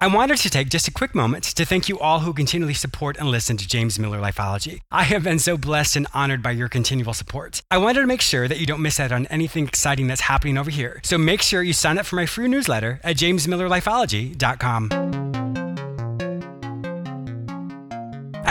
[0.00, 3.16] I wanted to take just a quick moment to thank you all who continually support
[3.16, 4.80] and listen to James Miller Lifeology.
[4.92, 7.62] I have been so blessed and honored by your continual support.
[7.68, 10.56] I wanted to make sure that you don't miss out on anything exciting that's happening
[10.56, 11.00] over here.
[11.02, 15.27] So make sure you sign up for my free newsletter at jamesmillerlifeology.com.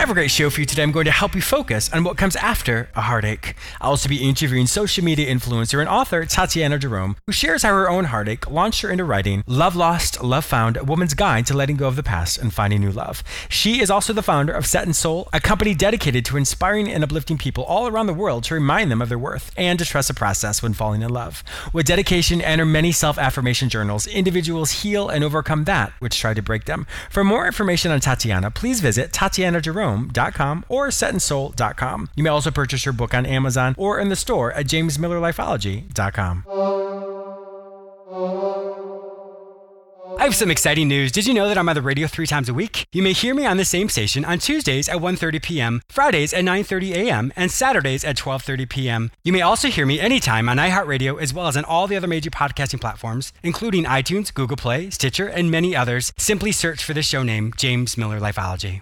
[0.07, 0.84] have a great show for you today.
[0.84, 3.55] I'm going to help you focus on what comes after a heartache.
[3.81, 7.89] I'll also be interviewing social media influencer and author Tatiana Jerome, who shares how her
[7.89, 11.75] own heartache launched her into writing Love Lost, Love Found, A Woman's Guide to Letting
[11.75, 13.21] Go of the Past and Finding New Love.
[13.49, 17.03] She is also the founder of Set in Soul, a company dedicated to inspiring and
[17.03, 20.08] uplifting people all around the world to remind them of their worth and to trust
[20.08, 21.44] the process when falling in love.
[21.73, 26.38] With dedication and her many self affirmation journals, individuals heal and overcome that which tried
[26.38, 26.88] to break them.
[27.09, 32.09] For more information on Tatiana, please visit Tatiana Jerome jerome.com or setinsoul.com.
[32.16, 36.45] You may also purchase your book on Amazon or in the store at jamesmillerlifeology.com.
[40.20, 41.12] I have some exciting news.
[41.12, 42.88] Did you know that I'm on the radio three times a week?
[42.92, 46.44] You may hear me on the same station on Tuesdays at 1.30 p.m., Fridays at
[46.44, 49.12] 9.30 a.m., and Saturdays at 12.30 p.m.
[49.23, 52.08] You may also hear me anytime on iHeartRadio as well as on all the other
[52.08, 56.12] major podcasting platforms, including iTunes, Google Play, Stitcher, and many others.
[56.18, 58.81] Simply search for the show name James Miller Lifeology.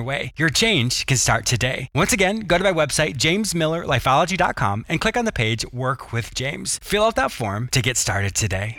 [0.01, 0.33] your way.
[0.35, 1.87] Your change can start today.
[1.93, 6.79] Once again, go to my website, jamesmillerlifeology.com, and click on the page Work with James.
[6.81, 8.77] Fill out that form to get started today.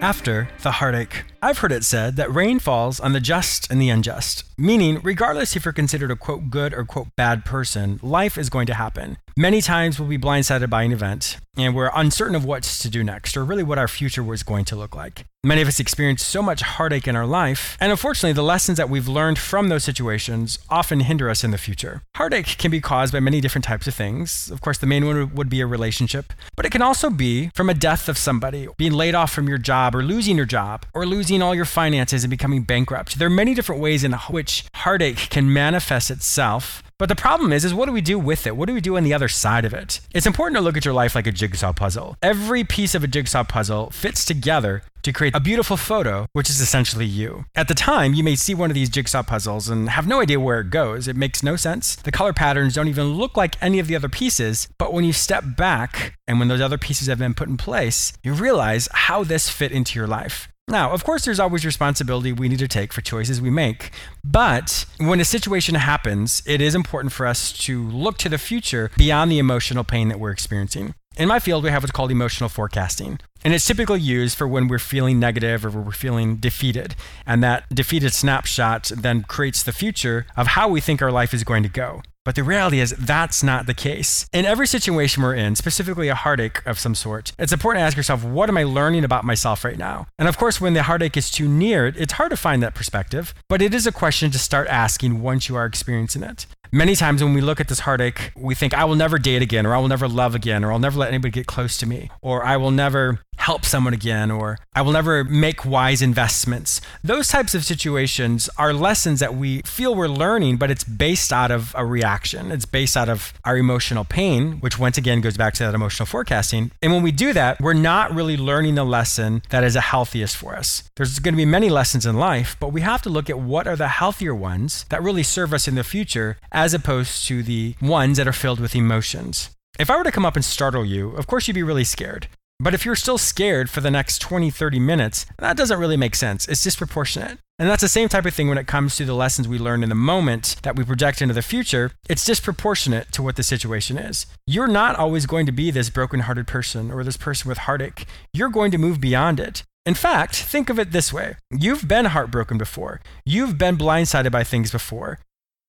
[0.00, 1.24] After the heartache.
[1.40, 5.54] I've heard it said that rain falls on the just and the unjust, meaning, regardless
[5.54, 9.16] if you're considered a quote good or quote bad person, life is going to happen.
[9.36, 13.04] Many times we'll be blindsided by an event and we're uncertain of what to do
[13.04, 15.26] next or really what our future was going to look like.
[15.44, 18.88] Many of us experience so much heartache in our life, and unfortunately, the lessons that
[18.88, 22.02] we've learned from those situations often hinder us in the future.
[22.14, 24.52] Heartache can be caused by many different types of things.
[24.52, 27.68] Of course, the main one would be a relationship, but it can also be from
[27.68, 31.04] a death of somebody, being laid off from your job, or losing your job, or
[31.04, 33.18] losing all your finances and becoming bankrupt.
[33.18, 37.64] There are many different ways in which heartache can manifest itself but the problem is,
[37.64, 38.56] is what do we do with it?
[38.56, 39.98] What do we do on the other side of it?
[40.14, 42.16] It's important to look at your life like a jigsaw puzzle.
[42.22, 46.60] Every piece of a jigsaw puzzle fits together to create a beautiful photo, which is
[46.60, 47.46] essentially you.
[47.56, 50.38] At the time, you may see one of these jigsaw puzzles and have no idea
[50.38, 51.08] where it goes.
[51.08, 51.96] It makes no sense.
[51.96, 54.68] The color patterns don't even look like any of the other pieces.
[54.78, 58.12] But when you step back and when those other pieces have been put in place,
[58.22, 60.48] you realize how this fit into your life.
[60.68, 63.90] Now, of course, there's always responsibility we need to take for choices we make.
[64.22, 68.92] But when a situation happens, it is important for us to look to the future
[68.96, 70.94] beyond the emotional pain that we're experiencing.
[71.16, 73.18] In my field, we have what's called emotional forecasting.
[73.44, 76.94] And it's typically used for when we're feeling negative or we're feeling defeated.
[77.26, 81.44] And that defeated snapshot then creates the future of how we think our life is
[81.44, 82.02] going to go.
[82.24, 84.26] But the reality is that's not the case.
[84.32, 87.96] In every situation we're in, specifically a heartache of some sort, it's important to ask
[87.96, 90.06] yourself, what am I learning about myself right now?
[90.20, 93.34] And of course, when the heartache is too near, it's hard to find that perspective,
[93.48, 96.46] but it is a question to start asking once you are experiencing it.
[96.74, 99.66] Many times when we look at this heartache, we think, I will never date again,
[99.66, 102.10] or I will never love again, or I'll never let anybody get close to me,
[102.22, 106.80] or I will never help someone again, or I will never make wise investments.
[107.02, 111.50] Those types of situations are lessons that we feel we're learning, but it's based out
[111.50, 112.52] of a reaction.
[112.52, 116.06] It's based out of our emotional pain, which once again goes back to that emotional
[116.06, 116.70] forecasting.
[116.80, 120.36] And when we do that, we're not really learning the lesson that is the healthiest
[120.36, 120.84] for us.
[120.96, 123.66] There's going to be many lessons in life, but we have to look at what
[123.66, 127.74] are the healthier ones that really serve us in the future as opposed to the
[127.82, 129.50] ones that are filled with emotions.
[129.80, 132.28] If I were to come up and startle you, of course you'd be really scared.
[132.60, 136.14] But if you're still scared for the next 20, 30 minutes, that doesn't really make
[136.14, 136.46] sense.
[136.46, 137.38] It's disproportionate.
[137.58, 139.82] And that's the same type of thing when it comes to the lessons we learn
[139.82, 141.90] in the moment that we project into the future.
[142.08, 144.26] It's disproportionate to what the situation is.
[144.46, 148.06] You're not always going to be this broken-hearted person or this person with heartache.
[148.32, 149.64] You're going to move beyond it.
[149.84, 154.44] In fact, think of it this way you've been heartbroken before, you've been blindsided by
[154.44, 155.18] things before.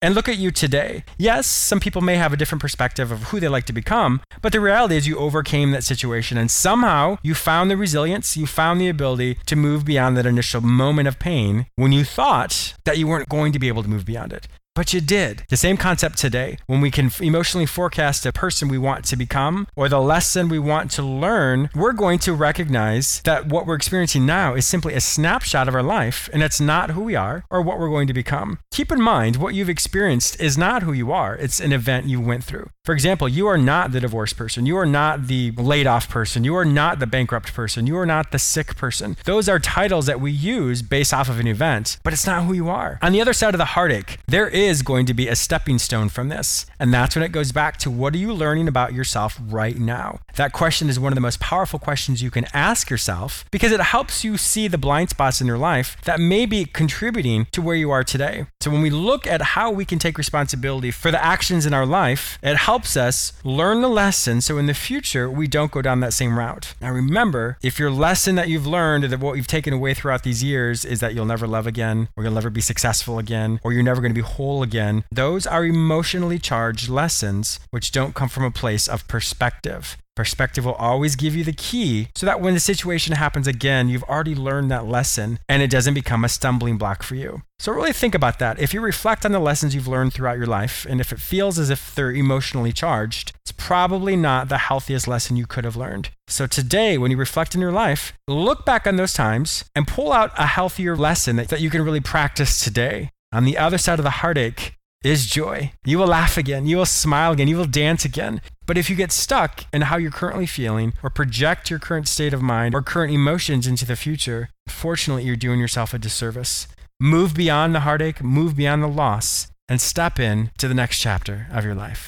[0.04, 1.06] And look at you today.
[1.18, 4.52] Yes, some people may have a different perspective of who they like to become, but
[4.52, 8.82] the reality is you overcame that situation and somehow you found the resilience, you found
[8.82, 13.08] the ability to move beyond that initial moment of pain when you thought that you
[13.08, 14.46] weren't going to be able to move beyond it.
[14.76, 15.44] But you did.
[15.50, 16.58] The same concept today.
[16.66, 20.58] When we can emotionally forecast a person we want to become or the lesson we
[20.58, 25.02] want to learn, we're going to recognize that what we're experiencing now is simply a
[25.02, 28.14] snapshot of our life and it's not who we are or what we're going to
[28.16, 28.58] become.
[28.72, 32.20] Keep in mind, what you've experienced is not who you are, it's an event you
[32.20, 32.68] went through.
[32.84, 34.66] For example, you are not the divorced person.
[34.66, 36.44] You are not the laid off person.
[36.44, 37.88] You are not the bankrupt person.
[37.88, 39.16] You are not the sick person.
[39.24, 42.54] Those are titles that we use based off of an event, but it's not who
[42.54, 43.00] you are.
[43.02, 45.78] On the other side of the heartache, there is is going to be a stepping
[45.78, 46.66] stone from this.
[46.80, 50.20] And that's when it goes back to what are you learning about yourself right now?
[50.36, 53.80] That question is one of the most powerful questions you can ask yourself because it
[53.80, 57.76] helps you see the blind spots in your life that may be contributing to where
[57.76, 58.48] you are today.
[58.62, 61.86] So when we look at how we can take responsibility for the actions in our
[61.86, 66.00] life, it helps us learn the lesson so in the future we don't go down
[66.00, 66.74] that same route.
[66.82, 70.44] Now remember, if your lesson that you've learned that what you've taken away throughout these
[70.44, 73.84] years is that you'll never love again, or you'll never be successful again, or you're
[73.84, 78.44] never going to be whole again, those are emotionally charged lessons which don't come from
[78.44, 79.98] a place of perspective.
[80.16, 84.04] Perspective will always give you the key so that when the situation happens again, you've
[84.04, 87.42] already learned that lesson and it doesn't become a stumbling block for you.
[87.58, 88.60] So, really think about that.
[88.60, 91.58] If you reflect on the lessons you've learned throughout your life, and if it feels
[91.58, 96.10] as if they're emotionally charged, it's probably not the healthiest lesson you could have learned.
[96.28, 100.12] So, today, when you reflect in your life, look back on those times and pull
[100.12, 103.12] out a healthier lesson that, that you can really practice today.
[103.34, 105.74] On the other side of the heartache is joy.
[105.84, 106.68] You will laugh again.
[106.68, 107.48] You will smile again.
[107.48, 108.42] You will dance again.
[108.68, 112.34] But if you get stuck in how you're currently feeling or project your current state
[112.34, 116.68] of mind or current emotions into the future, unfortunately, you're doing yourself a disservice.
[117.00, 121.48] Move beyond the heartache, move beyond the loss, and step in to the next chapter
[121.52, 122.08] of your life.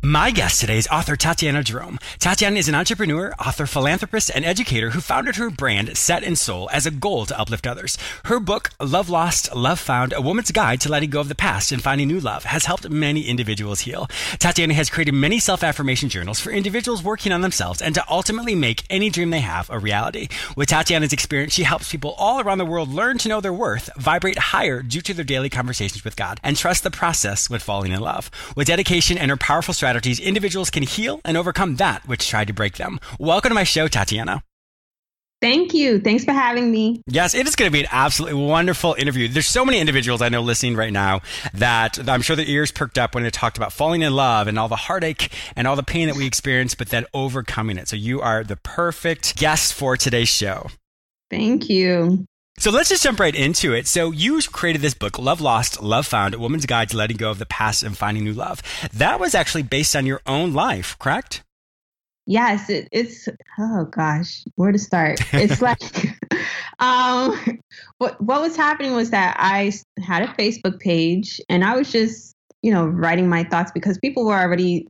[0.00, 1.98] My guest today is author Tatiana Jerome.
[2.20, 6.70] Tatiana is an entrepreneur, author, philanthropist, and educator who founded her brand Set in Soul
[6.72, 7.98] as a goal to uplift others.
[8.26, 11.72] Her book, Love Lost, Love Found, A Woman's Guide to Letting Go of the Past
[11.72, 14.06] and Finding New Love, has helped many individuals heal.
[14.38, 18.54] Tatiana has created many self affirmation journals for individuals working on themselves and to ultimately
[18.54, 20.28] make any dream they have a reality.
[20.54, 23.90] With Tatiana's experience, she helps people all around the world learn to know their worth,
[23.96, 27.90] vibrate higher due to their daily conversations with God, and trust the process when falling
[27.90, 28.30] in love.
[28.54, 32.46] With dedication and her powerful strategy, strategies, individuals can heal and overcome that which tried
[32.48, 33.00] to break them.
[33.18, 34.42] Welcome to my show, Tatiana.
[35.40, 35.98] Thank you.
[35.98, 37.00] Thanks for having me.
[37.06, 39.28] Yes, it is going to be an absolutely wonderful interview.
[39.28, 41.22] There's so many individuals I know listening right now
[41.54, 44.58] that I'm sure their ears perked up when they talked about falling in love and
[44.58, 47.88] all the heartache and all the pain that we experience, but then overcoming it.
[47.88, 50.66] So you are the perfect guest for today's show.
[51.30, 52.26] Thank you.
[52.58, 53.86] So let's just jump right into it.
[53.86, 57.30] So you created this book, Love Lost, Love Found, A Woman's Guide to Letting Go
[57.30, 58.62] of the Past and Finding New Love.
[58.92, 61.44] That was actually based on your own life, correct?
[62.26, 65.20] Yes, it, it's oh gosh, where to start?
[65.32, 65.80] It's like
[66.80, 67.60] um
[67.98, 69.72] what what was happening was that I
[70.02, 74.26] had a Facebook page and I was just, you know, writing my thoughts because people
[74.26, 74.88] were already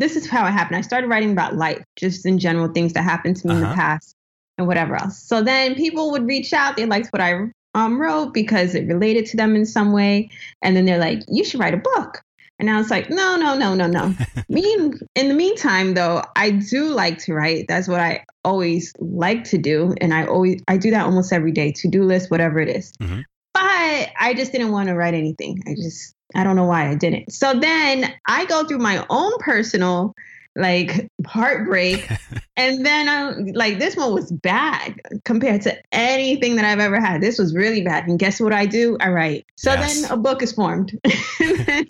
[0.00, 0.76] this is how it happened.
[0.76, 3.62] I started writing about life, just in general things that happened to me uh-huh.
[3.62, 3.80] in the uh-huh.
[3.80, 4.15] past
[4.58, 5.22] and whatever else.
[5.22, 6.76] So then people would reach out.
[6.76, 10.30] They liked what I um, wrote because it related to them in some way.
[10.62, 12.22] And then they're like, you should write a book.
[12.58, 14.14] And I was like, no, no, no, no, no.
[14.48, 17.66] Mean in the meantime, though, I do like to write.
[17.68, 21.52] That's what I always like to do, and I always I do that almost every
[21.52, 21.72] day.
[21.72, 22.92] To do list, whatever it is.
[23.02, 23.20] Mm-hmm.
[23.52, 25.62] But I just didn't want to write anything.
[25.66, 27.30] I just I don't know why I didn't.
[27.30, 30.14] So then I go through my own personal
[30.56, 32.08] like heartbreak.
[32.56, 37.20] and then I like this one was bad compared to anything that I've ever had.
[37.20, 38.08] This was really bad.
[38.08, 38.96] And guess what I do?
[39.00, 39.46] I write.
[39.56, 40.02] So yes.
[40.02, 40.98] then a book is formed.
[41.04, 41.86] and,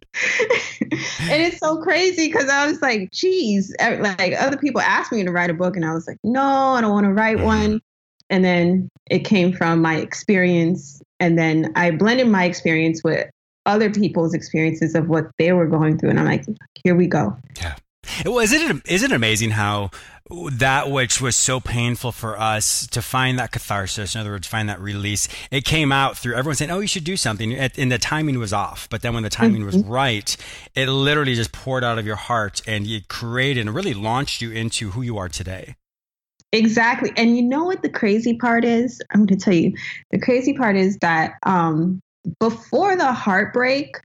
[1.30, 5.50] it's so crazy because I was like, geez, like other people asked me to write
[5.50, 7.46] a book and I was like, no, I don't want to write mm-hmm.
[7.46, 7.80] one.
[8.28, 11.00] And then it came from my experience.
[11.20, 13.30] And then I blended my experience with
[13.66, 16.11] other people's experiences of what they were going through.
[16.11, 16.44] And I'm like,
[16.82, 17.37] here we go.
[17.61, 17.76] Yeah.
[18.25, 19.90] Well, isn't it, isn't it amazing how
[20.28, 24.68] that which was so painful for us to find that catharsis, in other words, find
[24.68, 27.54] that release, it came out through everyone saying, Oh, you should do something.
[27.54, 28.88] And the timing was off.
[28.88, 29.78] But then when the timing mm-hmm.
[29.78, 30.36] was right,
[30.75, 34.50] it literally just poured out of your heart and it created and really launched you
[34.50, 35.76] into who you are today.
[36.52, 37.12] Exactly.
[37.16, 39.00] And you know what the crazy part is?
[39.10, 39.75] I'm going to tell you.
[40.10, 42.00] The crazy part is that um,
[42.40, 43.96] before the heartbreak,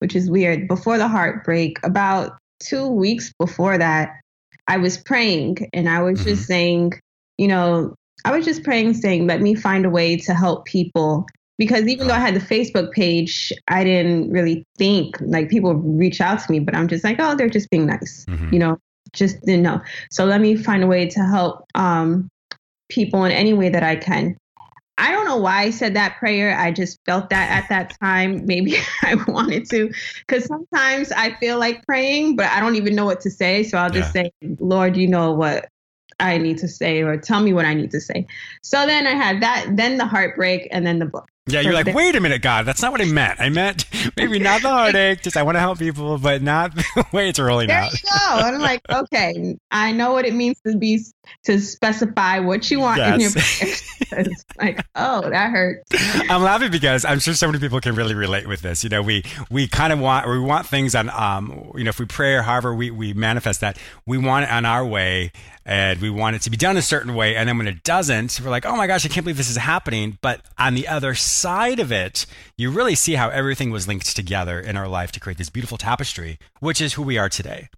[0.00, 4.20] which is weird, before the heartbreak, about two weeks before that,
[4.68, 6.28] I was praying and I was mm-hmm.
[6.28, 6.92] just saying,
[7.38, 11.26] you know, I was just praying, saying, let me find a way to help people.
[11.58, 16.20] Because even though I had the Facebook page, I didn't really think like people reach
[16.20, 18.52] out to me, but I'm just like, oh, they're just being nice, mm-hmm.
[18.52, 18.78] you know,
[19.12, 19.80] just didn't know.
[20.10, 22.28] So let me find a way to help um,
[22.88, 24.36] people in any way that I can.
[25.00, 26.56] I don't know why I said that prayer.
[26.56, 28.44] I just felt that at that time.
[28.44, 29.92] Maybe I wanted to,
[30.26, 33.62] because sometimes I feel like praying, but I don't even know what to say.
[33.62, 34.24] So I'll just yeah.
[34.24, 35.68] say, Lord, you know what
[36.20, 38.26] I need to say, or tell me what I need to say.
[38.62, 41.28] So then I had that, then the heartbreak, and then the book.
[41.52, 43.40] Yeah, you're like, wait a minute, God, that's not what I meant.
[43.40, 47.06] I meant maybe not the heartache, just I want to help people, but not the
[47.12, 47.92] way it's rolling there out.
[47.92, 48.46] There you go.
[48.46, 51.00] I'm like, okay, I know what it means to be
[51.44, 53.14] to specify what you want yes.
[53.14, 54.44] in your prayers.
[54.58, 55.88] like, oh, that hurts.
[56.28, 58.82] I'm laughing because I'm sure so many people can really relate with this.
[58.82, 61.98] You know, we we kind of want we want things on um, you know, if
[61.98, 65.32] we pray or however we we manifest that, we want it on our way
[65.64, 67.36] and we want it to be done a certain way.
[67.36, 69.56] And then when it doesn't, we're like, oh my gosh, I can't believe this is
[69.56, 70.18] happening.
[70.20, 74.60] But on the other side of it, you really see how everything was linked together
[74.60, 77.68] in our life to create this beautiful tapestry, which is who we are today.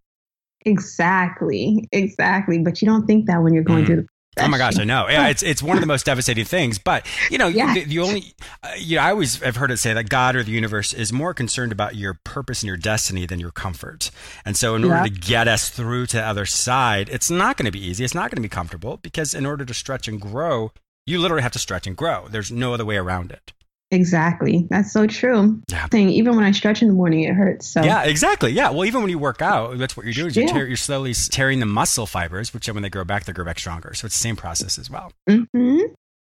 [0.64, 2.58] Exactly, exactly.
[2.58, 3.86] But you don't think that when you're going mm.
[3.86, 4.06] through the
[4.38, 5.08] Oh my gosh, I know.
[5.10, 6.78] Yeah, it's it's one of the most devastating things.
[6.78, 7.74] But you know, yeah.
[7.74, 10.42] the, the, only uh, you know, I always have heard it say that God or
[10.42, 14.10] the universe is more concerned about your purpose and your destiny than your comfort.
[14.46, 17.66] And so, in order to get us through to the other side, it's not going
[17.66, 18.04] to be easy.
[18.04, 20.72] It's not going to be comfortable because in order to stretch and grow,
[21.06, 22.28] you literally have to stretch and grow.
[22.28, 23.52] There's no other way around it.
[23.90, 24.66] Exactly.
[24.70, 25.60] That's so true.
[25.68, 25.86] Yeah.
[25.88, 27.66] Thing, even when I stretch in the morning, it hurts.
[27.66, 28.50] So yeah, exactly.
[28.50, 28.70] Yeah.
[28.70, 30.32] Well, even when you work out, that's what you're doing.
[30.32, 30.52] You're, yeah.
[30.52, 33.44] tear, you're slowly tearing the muscle fibers, which then when they grow back, they grow
[33.44, 33.92] back stronger.
[33.92, 35.12] So it's the same process as well.
[35.28, 35.92] Mm-hmm.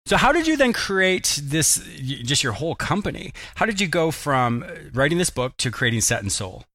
[0.05, 1.77] So how did you then create this?
[1.95, 3.33] Just your whole company.
[3.55, 6.65] How did you go from writing this book to creating Set in Soul?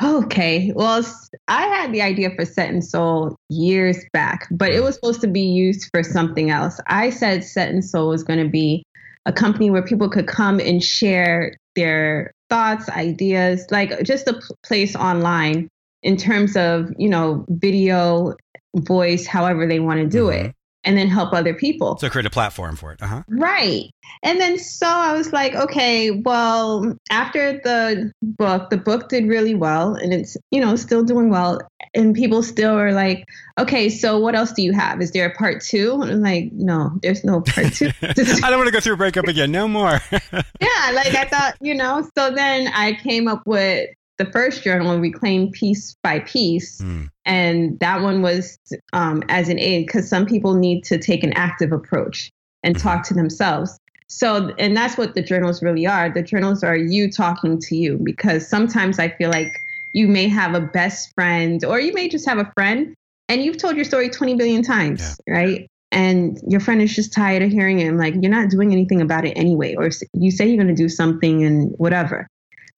[0.00, 0.72] Okay.
[0.74, 1.04] Well,
[1.48, 5.28] I had the idea for Set in Soul years back, but it was supposed to
[5.28, 6.80] be used for something else.
[6.86, 8.84] I said Set in Soul was going to be
[9.26, 14.96] a company where people could come and share their thoughts, ideas, like just a place
[14.96, 15.68] online
[16.02, 18.34] in terms of, you know, video,
[18.74, 20.46] voice, however they want to do mm-hmm.
[20.46, 21.96] it and then help other people.
[21.98, 23.02] So create a platform for it.
[23.02, 23.22] Uh-huh.
[23.28, 23.90] Right.
[24.22, 29.54] And then so I was like, okay, well, after the book, the book did really
[29.54, 31.60] well and it's, you know, still doing well.
[31.94, 33.24] And people still are like,
[33.58, 35.00] okay, so what else do you have?
[35.00, 36.00] Is there a part two?
[36.02, 37.90] And I'm like, no, there's no part two.
[38.02, 39.52] I don't want to go through a breakup again.
[39.52, 40.00] No more.
[40.12, 40.90] yeah.
[40.94, 43.90] Like I thought, you know, so then I came up with
[44.22, 46.80] the first journal, Reclaim Piece by Piece.
[46.80, 47.08] Mm.
[47.24, 48.58] And that one was
[48.92, 52.30] um, as an aid because some people need to take an active approach
[52.62, 52.88] and mm-hmm.
[52.88, 53.78] talk to themselves.
[54.08, 56.10] So, and that's what the journals really are.
[56.10, 59.52] The journals are you talking to you because sometimes I feel like
[59.94, 62.94] you may have a best friend or you may just have a friend
[63.28, 65.34] and you've told your story 20 billion times, yeah.
[65.34, 65.66] right?
[65.90, 67.92] And your friend is just tired of hearing it.
[67.94, 69.74] like, you're not doing anything about it anyway.
[69.74, 72.28] Or you say you're going to do something and whatever.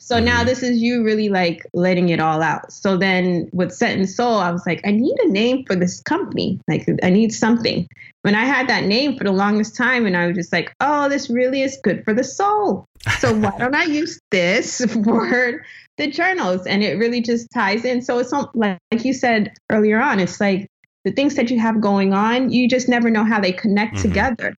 [0.04, 0.48] So now mm-hmm.
[0.48, 2.70] this is you really like letting it all out.
[2.70, 6.02] So then with Set in Soul, I was like, I need a name for this
[6.02, 6.60] company.
[6.68, 7.88] Like I need something.
[8.20, 11.08] When I had that name for the longest time, and I was just like, oh,
[11.08, 12.84] this really is good for the soul.
[13.18, 15.64] So why don't I use this for
[15.96, 16.66] the journals?
[16.66, 18.02] And it really just ties in.
[18.02, 20.68] So it's like, like you said earlier on, it's like
[21.06, 24.08] the things that you have going on, you just never know how they connect mm-hmm.
[24.08, 24.54] together.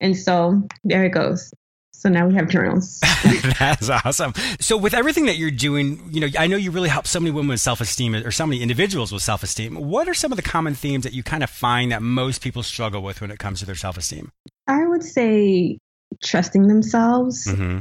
[0.00, 1.52] And so there it goes.
[1.98, 3.00] So now we have journals.
[3.58, 4.34] That's awesome.
[4.60, 7.30] So with everything that you're doing, you know, I know you really help so many
[7.30, 9.74] women with self-esteem or so many individuals with self-esteem.
[9.74, 12.62] What are some of the common themes that you kind of find that most people
[12.62, 14.30] struggle with when it comes to their self-esteem?
[14.66, 15.78] I would say
[16.22, 17.78] trusting themselves mm-hmm.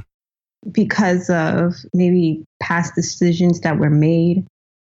[0.72, 4.48] because of maybe past decisions that were made.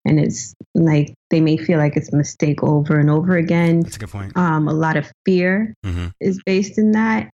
[0.05, 3.83] And it's like they may feel like it's a mistake over and over again.
[3.83, 4.37] That's a good point.
[4.37, 6.09] Um, a lot of fear mm-hmm.
[6.21, 7.31] is based in that.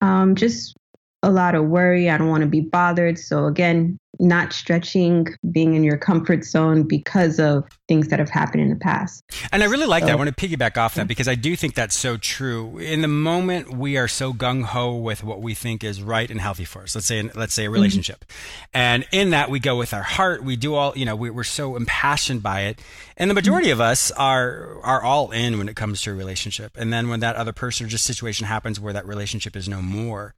[0.00, 0.74] Um, just
[1.22, 2.08] a lot of worry.
[2.10, 3.18] I don't want to be bothered.
[3.18, 8.62] So again, not stretching, being in your comfort zone because of things that have happened
[8.62, 9.22] in the past.
[9.52, 10.12] And I really like so, that.
[10.12, 12.78] I want to piggyback off that because I do think that's so true.
[12.78, 16.40] In the moment we are so gung ho with what we think is right and
[16.40, 16.94] healthy for us.
[16.94, 17.74] Let's say, let's say a mm-hmm.
[17.74, 18.64] relationship, mm-hmm.
[18.74, 20.42] and in that we go with our heart.
[20.42, 22.80] We do all, you know, we, are so impassioned by it,
[23.16, 23.80] and the majority mm-hmm.
[23.80, 26.76] of us are are all in when it comes to a relationship.
[26.76, 29.80] And then when that other person or just situation happens where that relationship is no
[29.80, 30.34] more,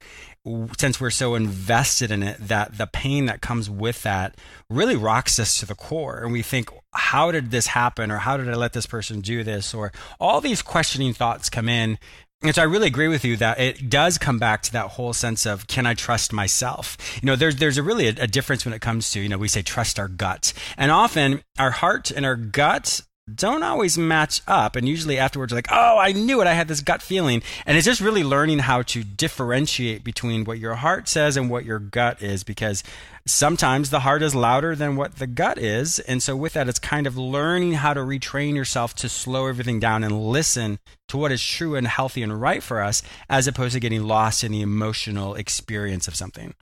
[0.79, 4.37] since we're so invested in it, that the pain that comes with that
[4.71, 6.23] really rocks us to the core.
[6.23, 8.11] And we think, how did this happen?
[8.11, 9.75] Or how did I let this person do this?
[9.75, 11.99] Or all these questioning thoughts come in.
[12.43, 15.13] And so I really agree with you that it does come back to that whole
[15.13, 16.97] sense of can I trust myself?
[17.21, 19.37] You know, there's there's a really a, a difference when it comes to you know
[19.37, 23.03] we say trust our gut, and often our heart and our gut
[23.37, 24.77] don't always match up.
[24.77, 26.47] And usually afterwards, like, oh, I knew it.
[26.47, 27.43] I had this gut feeling.
[27.67, 31.65] And it's just really learning how to differentiate between what your heart says and what
[31.65, 32.83] your gut is because
[33.27, 35.99] sometimes the heart is louder than what the gut is.
[36.01, 39.81] And so with that, it's kind of learning how to retrain yourself to slow everything
[39.81, 43.75] down and listen to what is true and healthy and right for us as opposed
[43.75, 46.55] to getting lost in the emotional experience of something.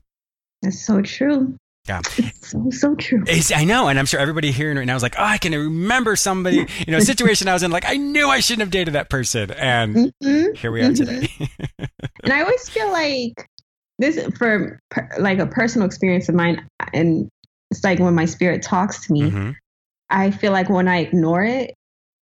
[0.62, 1.56] That's so true.
[1.88, 2.00] Yeah.
[2.18, 3.24] It's so, so true.
[3.26, 3.88] It's, I know.
[3.88, 6.92] And I'm sure everybody hearing right now is like, oh, I can remember somebody, you
[6.92, 7.70] know, situation I was in.
[7.70, 9.50] Like, I knew I shouldn't have dated that person.
[9.52, 10.54] And mm-hmm.
[10.54, 11.04] here we are mm-hmm.
[11.04, 11.50] today.
[12.22, 13.48] and I always feel like
[13.98, 14.78] this, for
[15.18, 17.28] like a personal experience of mine, and
[17.70, 19.50] it's like when my spirit talks to me, mm-hmm.
[20.10, 21.74] I feel like when I ignore it,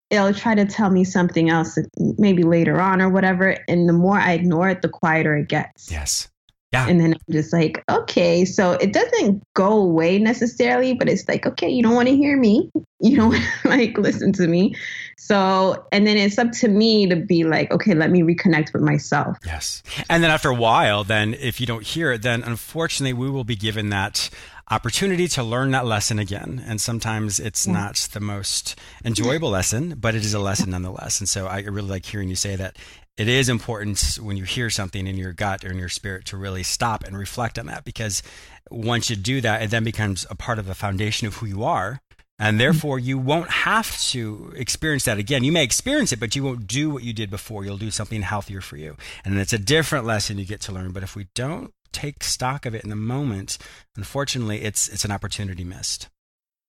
[0.10, 3.58] it'll try to tell me something else, maybe later on or whatever.
[3.68, 5.92] And the more I ignore it, the quieter it gets.
[5.92, 6.30] Yes.
[6.76, 6.88] Yeah.
[6.90, 11.46] And then I'm just like, okay, so it doesn't go away necessarily, but it's like,
[11.46, 12.70] okay, you don't want to hear me.
[13.00, 14.76] You don't like listen to me.
[15.18, 18.82] So, and then it's up to me to be like, okay, let me reconnect with
[18.82, 19.38] myself.
[19.46, 19.82] Yes.
[20.10, 23.46] And then after a while, then if you don't hear it, then unfortunately we will
[23.46, 24.30] be given that
[24.70, 26.62] opportunity to learn that lesson again.
[26.66, 27.74] And sometimes it's yeah.
[27.74, 31.20] not the most enjoyable lesson, but it is a lesson nonetheless.
[31.20, 32.78] And so I really like hearing you say that
[33.18, 36.38] it is important when you hear something in your gut or in your spirit to
[36.38, 38.22] really stop and reflect on that because
[38.70, 41.64] once you do that, it then becomes a part of the foundation of who you
[41.64, 42.02] are.
[42.38, 42.58] And mm-hmm.
[42.58, 45.46] therefore, you won't have to experience that again.
[45.46, 47.64] You may experience it, but you won't do what you did before.
[47.64, 48.98] You'll do something healthier for you.
[49.24, 50.92] And it's a different lesson you get to learn.
[50.92, 53.58] But if we don't take stock of it in the moment,
[53.96, 56.10] unfortunately, it's, it's an opportunity missed.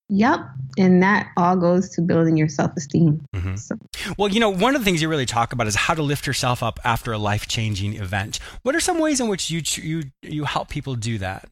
[0.08, 0.40] Yep.
[0.78, 3.24] And that all goes to building your self esteem.
[3.34, 3.56] Mm-hmm.
[3.56, 3.76] So.
[4.16, 6.26] Well, you know, one of the things you really talk about is how to lift
[6.26, 8.38] yourself up after a life changing event.
[8.62, 11.48] What are some ways in which you, you, you help people do that?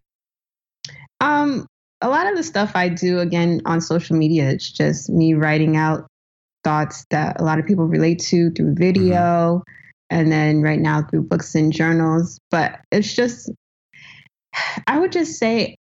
[1.20, 1.66] Um,
[2.00, 5.76] a lot of the stuff I do, again, on social media, it's just me writing
[5.76, 6.06] out
[6.62, 9.62] thoughts that a lot of people relate to through video mm-hmm.
[10.10, 12.38] and then right now through books and journals.
[12.50, 13.50] But it's just,
[14.86, 15.76] I would just say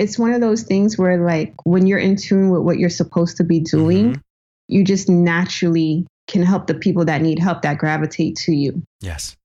[0.00, 3.36] it's one of those things where like when you're in tune with what you're supposed
[3.36, 4.20] to be doing, mm-hmm.
[4.66, 8.82] you just naturally can help the people that need help that gravitate to you.
[9.00, 9.36] Yes.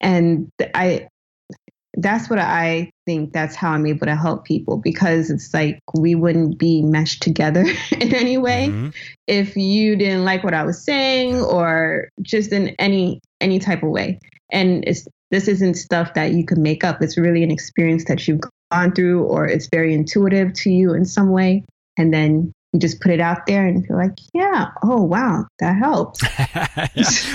[0.00, 1.08] And I
[1.96, 6.14] that's what I think that's how I'm able to help people because it's like we
[6.14, 8.90] wouldn't be meshed together in any way mm-hmm.
[9.26, 13.90] if you didn't like what I was saying or just in any any type of
[13.90, 14.20] way.
[14.52, 17.02] And it's this isn't stuff that you can make up.
[17.02, 21.04] It's really an experience that you've gone through or it's very intuitive to you in
[21.04, 21.64] some way.
[21.96, 25.76] And then you just put it out there and feel like, yeah, oh wow, that
[25.76, 26.22] helps.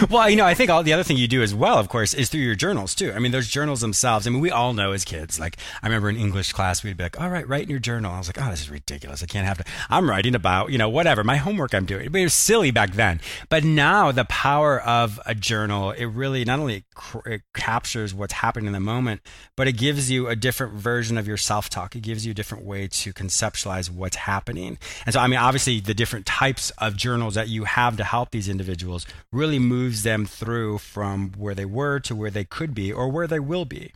[0.10, 2.14] Well, you know, I think all the other thing you do as well, of course,
[2.14, 3.12] is through your journals too.
[3.14, 4.28] I mean, those journals themselves.
[4.28, 5.40] I mean, we all know as kids.
[5.40, 8.12] Like, I remember in English class, we'd be like, "All right, write in your journal."
[8.12, 9.24] I was like, "Oh, this is ridiculous.
[9.24, 12.06] I can't have to." I'm writing about, you know, whatever my homework I'm doing.
[12.06, 13.20] It was silly back then,
[13.50, 16.86] but now the power of a journal, it really not only
[17.26, 19.22] it captures what's happening in the moment,
[19.56, 21.96] but it gives you a different version of your self-talk.
[21.96, 25.80] It gives you a different way to conceptualize what's happening, and so I mean, obviously,
[25.80, 30.28] the different types of journals that you have to help these individuals really moves them
[30.28, 33.92] through from where they were to where they could be or where they will be.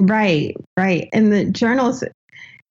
[0.00, 1.10] Right, right.
[1.12, 2.02] And the journals,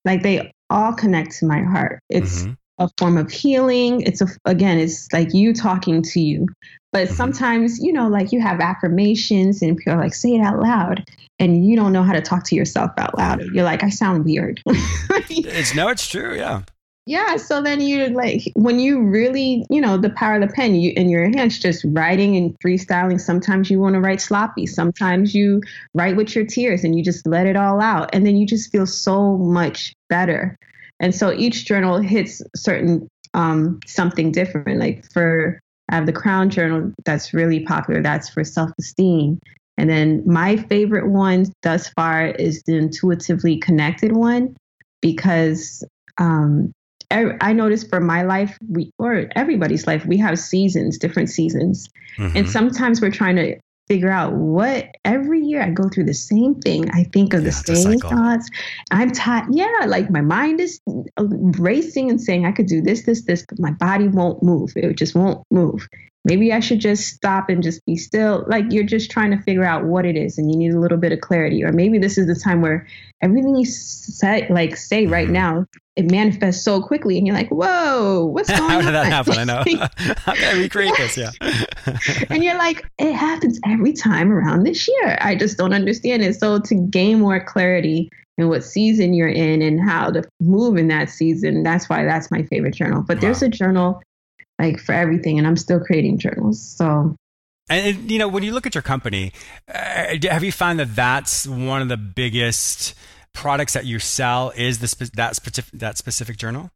[0.06, 2.00] like they all connect to my heart.
[2.10, 2.54] It's mm-hmm.
[2.80, 4.02] a form of healing.
[4.02, 6.48] It's a, again, it's like you talking to you.
[6.94, 7.16] But mm-hmm.
[7.16, 11.04] sometimes, you know, like you have affirmations and people are like, say it out loud.
[11.38, 13.44] And you don't know how to talk to yourself out loud.
[13.54, 14.64] You're like, I sound weird.
[14.66, 16.36] it's no, it's true.
[16.36, 16.64] Yeah.
[17.06, 20.76] Yeah, so then you like when you really, you know, the power of the pen
[20.76, 23.20] you in your hands, just writing and freestyling.
[23.20, 24.66] Sometimes you want to write sloppy.
[24.66, 25.62] Sometimes you
[25.94, 28.72] write with your tears and you just let it all out, and then you just
[28.72, 30.58] feel so much better.
[31.02, 34.80] And so each journal hits certain um, something different.
[34.80, 38.02] Like for I have the Crown Journal that's really popular.
[38.02, 39.42] That's for self esteem.
[39.78, 44.56] And then my favorite one thus far is the intuitively connected one
[45.02, 45.84] because
[46.18, 46.72] um,
[47.12, 52.38] I noticed for my life, we or everybody's life, we have seasons, different seasons, mm-hmm.
[52.38, 56.56] and sometimes we're trying to figure out what every year I go through the same
[56.56, 56.90] thing.
[56.92, 58.50] I think of yeah, the same thoughts.
[58.92, 59.48] I'm tired.
[59.52, 60.80] Yeah, like my mind is
[61.18, 64.72] racing and saying I could do this, this, this, but my body won't move.
[64.76, 65.88] It just won't move.
[66.26, 68.46] Maybe I should just stop and just be still.
[68.48, 70.98] Like you're just trying to figure out what it is and you need a little
[70.98, 71.64] bit of clarity.
[71.64, 72.88] Or maybe this is the time where
[73.22, 75.34] everything you say like say right mm-hmm.
[75.34, 78.70] now, it manifests so quickly and you're like, whoa, what's going on?
[78.70, 79.38] How did that happen?
[79.38, 79.64] I know.
[80.18, 81.18] How can I recreate this?
[81.18, 81.32] Yeah.
[82.30, 85.18] and you're like, it happens every time around this year.
[85.20, 86.40] I just don't understand it.
[86.40, 90.88] So to gain more clarity in what season you're in and how to move in
[90.88, 93.04] that season, that's why that's my favorite journal.
[93.06, 93.22] But wow.
[93.22, 94.02] there's a journal
[94.60, 96.62] like for everything, and I'm still creating journals.
[96.62, 97.16] So
[97.70, 99.32] and, you know, when you look at your company,
[99.74, 102.94] uh, have you found that that's one of the biggest
[103.34, 106.70] products that you sell is the spe- that specific that specific journal?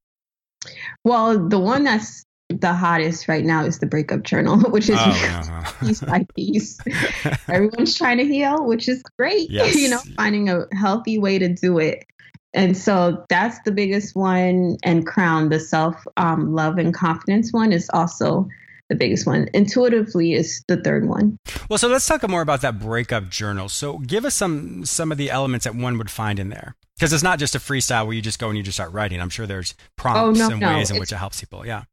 [1.04, 5.74] Well, the one that's the hottest right now is the breakup journal, which is oh,
[5.82, 6.80] piece by piece.
[7.50, 9.50] Everyone's trying to heal, which is great.
[9.52, 9.76] Yes.
[9.76, 12.06] You know, finding a healthy way to do it.
[12.58, 14.78] And so that's the biggest one.
[14.84, 18.48] And Crown, the self um, love and confidence one, is also
[18.90, 19.48] the biggest one.
[19.54, 21.38] Intuitively is the third one.
[21.70, 23.70] Well, so let's talk more about that breakup journal.
[23.70, 26.76] So give us some some of the elements that one would find in there.
[26.98, 29.22] Because it's not just a freestyle where you just go and you just start writing.
[29.22, 30.70] I'm sure there's prompts oh, no, and no.
[30.70, 31.64] ways in it's, which it helps people.
[31.64, 31.84] Yeah.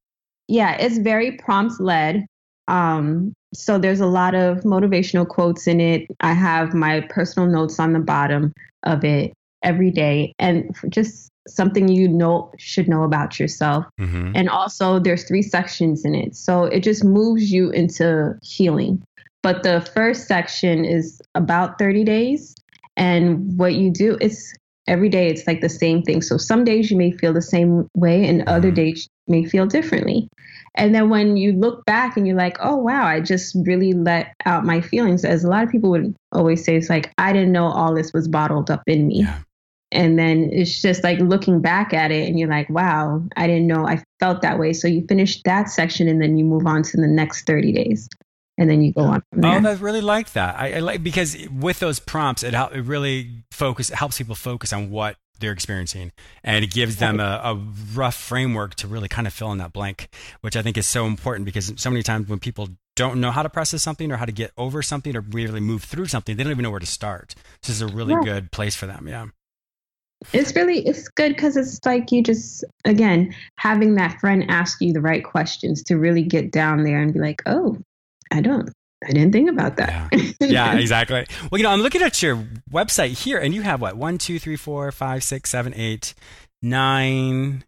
[0.48, 2.24] Yeah, it's very prompts led.
[2.68, 6.06] Um, so there's a lot of motivational quotes in it.
[6.20, 11.88] I have my personal notes on the bottom of it every day and just something
[11.88, 13.84] you know should know about yourself.
[14.00, 14.32] Mm-hmm.
[14.34, 16.36] and also there's three sections in it.
[16.36, 19.02] So it just moves you into healing.
[19.42, 22.54] But the first section is about 30 days.
[22.96, 24.54] And what you do is
[24.86, 26.22] every day it's like the same thing.
[26.22, 28.76] So some days you may feel the same way and other mm-hmm.
[28.76, 30.28] days you may feel differently.
[30.76, 34.34] And then when you look back and you're like oh wow i just really let
[34.44, 37.52] out my feelings as a lot of people would always say it's like i didn't
[37.52, 39.20] know all this was bottled up in me.
[39.20, 39.38] Yeah.
[39.94, 43.66] And then it's just like looking back at it and you're like, wow, I didn't
[43.66, 44.72] know I felt that way.
[44.72, 48.08] So you finish that section and then you move on to the next 30 days.
[48.56, 49.66] And then you go on from oh, there.
[49.66, 50.56] Oh, I really like that.
[50.56, 54.34] I, I like because with those prompts, it help, it really focus it helps people
[54.34, 57.60] focus on what they're experiencing and it gives them a, a,
[57.92, 60.08] rough framework to really kind of fill in that blank
[60.42, 63.42] which i think is so important because so many times when people don't know how
[63.42, 66.44] to process something or how to get over something or really move through something they
[66.44, 68.22] don't even know where to start So this is a really yeah.
[68.22, 69.26] good place for them yeah
[70.32, 74.92] it's really it's good because it's like you just again having that friend ask you
[74.92, 77.76] the right questions to really get down there and be like oh
[78.32, 78.70] i don't
[79.04, 82.36] i didn't think about that yeah, yeah exactly well you know i'm looking at your
[82.70, 86.14] website here and you have what one two three four five six seven eight
[86.62, 87.64] nine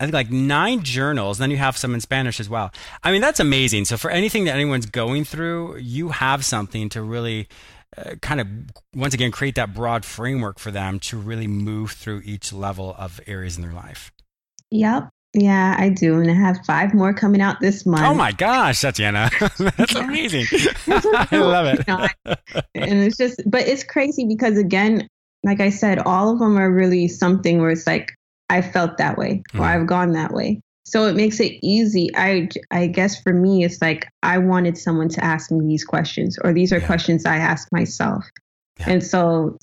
[0.00, 1.38] I think like nine journals.
[1.38, 2.72] Then you have some in Spanish as well.
[3.04, 3.84] I mean, that's amazing.
[3.84, 7.48] So for anything that anyone's going through, you have something to really
[7.96, 8.48] uh, kind of
[8.94, 13.20] once again create that broad framework for them to really move through each level of
[13.26, 14.12] areas in their life.
[14.70, 15.08] Yep.
[15.34, 16.20] Yeah, I do.
[16.20, 18.04] And I have five more coming out this month.
[18.04, 19.30] Oh my gosh, Tatiana.
[19.58, 20.46] That's amazing.
[20.86, 21.84] I love it.
[21.88, 22.08] You know,
[22.74, 25.08] and it's just, but it's crazy because, again,
[25.42, 28.12] like I said, all of them are really something where it's like,
[28.48, 29.64] I felt that way or mm.
[29.64, 30.60] I've gone that way.
[30.84, 32.10] So it makes it easy.
[32.14, 36.38] I I guess for me it's like I wanted someone to ask me these questions
[36.44, 36.86] or these are yeah.
[36.86, 38.24] questions I ask myself.
[38.80, 38.90] Yeah.
[38.90, 39.56] And so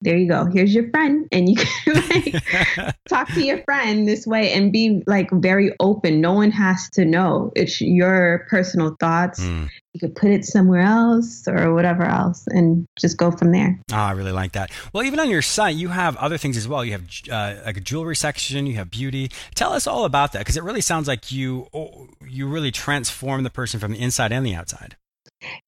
[0.00, 0.44] there you go.
[0.44, 1.26] Here's your friend.
[1.32, 6.20] And you can like talk to your friend this way and be like very open.
[6.20, 7.52] No one has to know.
[7.56, 9.40] It's your personal thoughts.
[9.40, 9.68] Mm.
[9.94, 13.80] You could put it somewhere else or whatever else and just go from there.
[13.90, 14.70] Oh, I really like that.
[14.92, 16.84] Well, even on your site, you have other things as well.
[16.84, 19.30] You have uh, like a jewelry section, you have beauty.
[19.56, 23.42] Tell us all about that because it really sounds like you oh, you really transform
[23.42, 24.96] the person from the inside and the outside.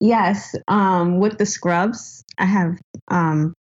[0.00, 0.54] Yes.
[0.68, 3.54] Um, with the scrubs, I have um,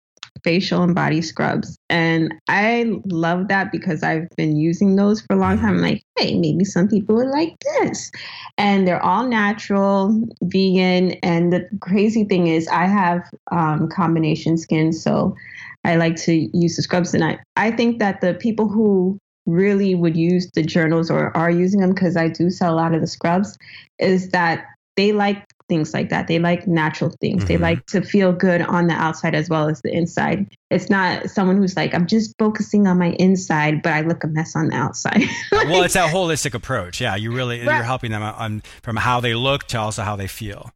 [0.44, 1.76] facial and body scrubs.
[1.90, 5.76] And I love that because I've been using those for a long time.
[5.76, 8.10] I'm like, hey, maybe some people would like this.
[8.56, 11.12] And they're all natural, vegan.
[11.22, 14.92] And the crazy thing is, I have um, combination skin.
[14.92, 15.34] So
[15.84, 17.14] I like to use the scrubs.
[17.14, 21.50] And I, I think that the people who really would use the journals or are
[21.50, 23.56] using them, because I do sell a lot of the scrubs,
[23.98, 26.26] is that they like things like that.
[26.28, 27.44] They like natural things.
[27.44, 27.48] Mm-hmm.
[27.48, 30.46] They like to feel good on the outside as well as the inside.
[30.70, 34.28] It's not someone who's like, I'm just focusing on my inside, but I look a
[34.28, 35.20] mess on the outside.
[35.52, 37.00] like, well, it's that holistic approach.
[37.00, 37.76] Yeah, you really right.
[37.76, 40.70] you're helping them on from how they look to also how they feel.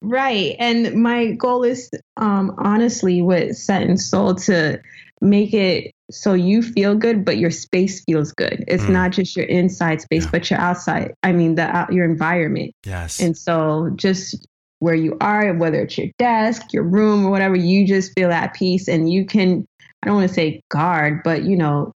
[0.00, 0.54] Right.
[0.58, 4.80] And my goal is um honestly with Set in Soul to
[5.20, 8.64] make it so you feel good, but your space feels good.
[8.66, 8.90] It's Mm.
[8.92, 10.30] not just your inside space, Yeah.
[10.32, 11.12] but your outside.
[11.22, 12.72] I mean, the out, your environment.
[12.84, 13.20] Yes.
[13.20, 14.46] And so just
[14.80, 18.54] where you are, whether it's your desk, your room, or whatever, you just feel at
[18.54, 19.66] peace and you can,
[20.02, 21.92] I don't want to say guard, but you know,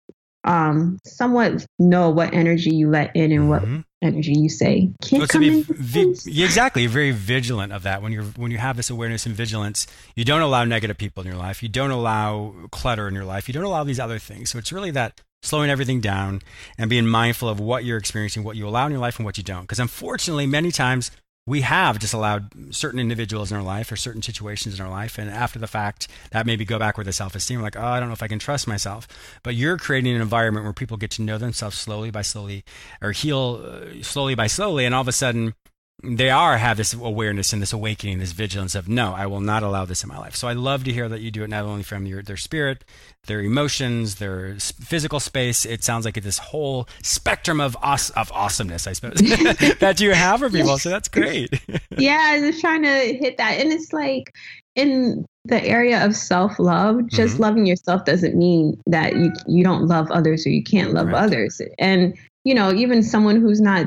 [0.45, 3.83] um, somewhat know what energy you let in and what Mhm.
[4.01, 4.91] Energy you say.
[5.03, 5.63] Can't come in.
[5.63, 6.85] vi- yeah, exactly.
[6.87, 8.01] Very vigilant of that.
[8.01, 11.27] When you're when you have this awareness and vigilance you don't allow negative people in
[11.27, 11.63] your life.
[11.63, 13.47] You don't allow clutter in your life.
[13.47, 14.49] You don't allow these other things.
[14.49, 16.41] So it's really that slowing everything down
[16.77, 19.37] and being mindful of what you're experiencing what you allow in your life and what
[19.37, 19.61] you don't.
[19.61, 21.11] Because unfortunately many times
[21.49, 25.17] we have just allowed certain individuals in our life or certain situations in our life.
[25.17, 28.07] And after the fact that maybe go back with the self-esteem like oh i don't
[28.07, 29.07] know if i can trust myself.
[29.41, 32.63] But you're creating an environment where people get to know themselves slowly by slowly
[33.01, 34.85] or heal uh, slowly by slowly.
[34.85, 35.55] And all of a sudden
[36.01, 39.63] they are have this awareness and this awakening this vigilance of no i will not
[39.63, 41.65] allow this in my life so i love to hear that you do it not
[41.65, 42.85] only from your their spirit
[43.27, 48.31] their emotions their physical space it sounds like it's this whole spectrum of awes- of
[48.31, 49.17] awesomeness i suppose
[49.79, 51.49] that you have for people so that's great
[51.97, 53.59] yeah, I was trying to hit that.
[53.59, 54.31] And it's like
[54.75, 57.39] in the area of self love, just Mhm.
[57.39, 61.15] loving yourself doesn't mean that you you don't love others or you can't love Right.
[61.23, 61.61] others.
[61.77, 63.85] And you know, even someone who's not,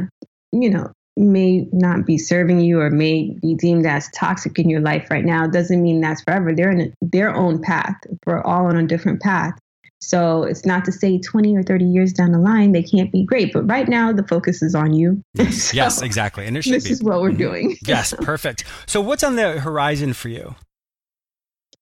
[0.53, 4.81] you know, may not be serving you or may be deemed as toxic in your
[4.81, 6.55] life right now doesn't mean that's forever.
[6.55, 7.97] They're in a, their own path.
[8.27, 9.53] We're all on a different path.
[10.01, 13.25] So it's not to say 20 or 30 years down the line they can't be
[13.25, 15.23] great, but right now the focus is on you.
[15.53, 17.39] So yes exactly and this be is what we're Mhm.
[17.39, 17.77] doing.
[17.87, 20.55] yes perfect so what's on the horizon for you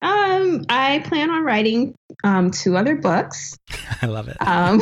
[0.03, 3.57] Um, I plan on writing um, two other books.
[4.03, 4.81] i love it Um,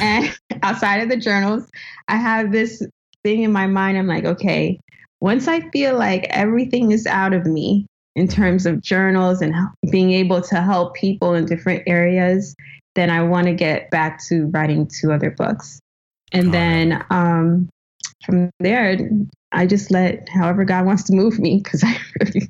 [0.00, 1.68] and outside of the journals,
[2.08, 2.82] I have this
[3.26, 3.98] thing in my mind.
[3.98, 4.78] I'm like, okay,
[5.20, 9.52] once I feel like everything is out of me in terms of journals and
[9.90, 12.54] being able to help people in different areas,
[12.94, 15.80] then I want to get back to writing two other books.
[16.32, 17.68] And then um,
[18.24, 18.96] from there,
[19.50, 22.48] I just let however God wants to move me because I really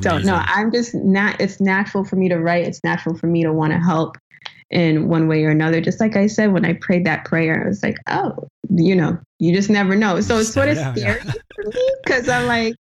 [0.00, 0.40] don't know.
[0.46, 1.38] I'm just not.
[1.38, 2.66] It's natural for me to write.
[2.66, 4.16] It's natural for me to want to help
[4.70, 5.80] in one way or another.
[5.80, 9.18] Just like I said when I prayed that prayer, I was like, oh, you know,
[9.38, 10.20] you just never know.
[10.20, 11.14] So it's sort of Yeah, yeah.
[11.14, 11.20] scary
[11.54, 12.74] for me because I'm like,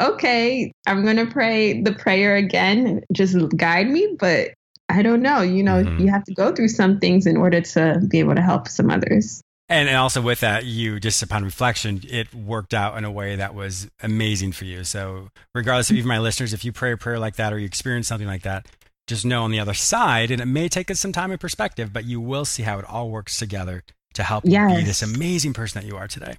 [0.00, 3.02] okay, I'm gonna pray the prayer again.
[3.12, 4.50] Just guide me, but
[4.88, 5.40] I don't know.
[5.40, 6.00] You know, Mhm.
[6.00, 8.90] you have to go through some things in order to be able to help some
[8.90, 9.40] others.
[9.68, 13.36] And, and also with that, you just upon reflection, it worked out in a way
[13.36, 14.82] that was amazing for you.
[14.82, 17.66] So regardless of even my listeners, if you pray a prayer like that or you
[17.66, 18.66] experience something like that,
[19.10, 21.92] just know on the other side, and it may take us some time and perspective,
[21.92, 23.82] but you will see how it all works together
[24.14, 26.36] to help you be this amazing person that you are today.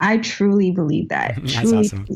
[0.00, 1.36] I truly believe that.
[1.40, 2.06] That's truly awesome.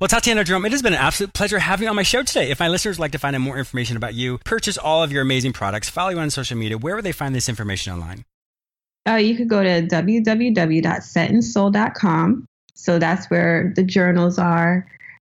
[0.00, 2.50] Well, Tatiana Jerome, it has been an absolute pleasure having you on my show today.
[2.50, 5.10] If my listeners would like to find out more information about you, purchase all of
[5.12, 8.26] your amazing products, follow you on social media, where would they find this information online?
[9.08, 12.46] Uh, you could go to www.setinsoul.com.
[12.74, 14.86] So that's where the journals are.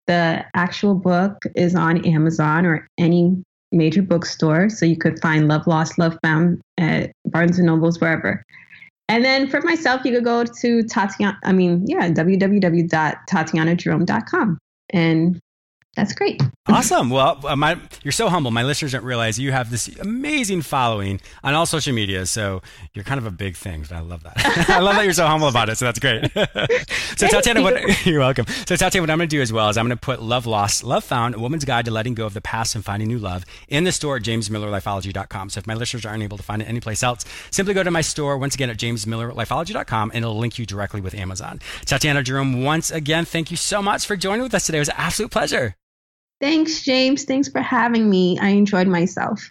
[0.06, 3.42] The actual book is on Amazon or any
[3.72, 4.68] major bookstore.
[4.68, 8.44] So you could find Love Lost, Love Found at Barnes and Nobles, wherever.
[9.08, 14.58] And then for myself, you could go to Tatiana, I mean, yeah, www.tatianajerome.com.
[14.90, 15.40] And
[15.94, 16.40] that's great.
[16.68, 17.10] Awesome.
[17.10, 18.50] Well, uh, my, you're so humble.
[18.50, 22.24] My listeners don't realize you have this amazing following on all social media.
[22.24, 22.62] So
[22.94, 23.84] you're kind of a big thing.
[23.92, 24.32] I love that.
[24.70, 25.76] I love that you're so humble about it.
[25.76, 26.30] So that's great.
[27.16, 27.64] so Tatiana, you.
[27.64, 28.46] what, you're welcome.
[28.66, 30.46] So Tatiana, what I'm going to do as well is I'm going to put Love
[30.46, 33.18] Lost, Love Found, A Woman's Guide to Letting Go of the Past and Finding New
[33.18, 35.50] Love in the store at jamesmillerlifeology.com.
[35.50, 38.00] So if my listeners aren't able to find it anyplace else, simply go to my
[38.00, 41.60] store once again at jamesmillerlifeology.com and it'll link you directly with Amazon.
[41.84, 44.78] Tatiana Jerome, once again, thank you so much for joining with us today.
[44.78, 45.74] It was an absolute pleasure.
[46.42, 47.24] Thanks, James.
[47.24, 48.38] Thanks for having me.
[48.38, 49.50] I enjoyed myself.